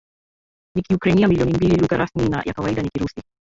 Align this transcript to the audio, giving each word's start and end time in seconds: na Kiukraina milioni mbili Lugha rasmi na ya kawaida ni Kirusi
na 0.75 0.81
Kiukraina 0.81 1.27
milioni 1.27 1.53
mbili 1.53 1.75
Lugha 1.77 1.97
rasmi 1.97 2.29
na 2.29 2.43
ya 2.45 2.53
kawaida 2.53 2.81
ni 2.81 2.89
Kirusi 2.89 3.21